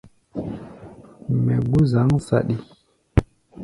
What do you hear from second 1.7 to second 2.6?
zǎŋ saɗi.